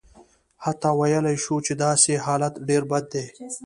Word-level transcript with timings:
حتی 0.63 0.89
ویلای 0.99 1.37
شو 1.43 1.55
چې 1.65 1.73
داسې 1.85 2.11
حالت 2.25 2.53
ډېر 2.67 2.81
بد 2.91 3.05
دی. 3.13 3.25